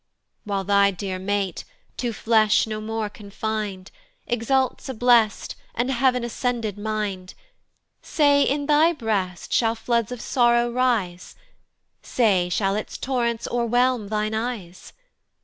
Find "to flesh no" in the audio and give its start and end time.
1.97-2.81